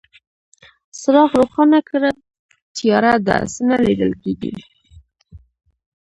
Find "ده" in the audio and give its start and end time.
3.27-3.37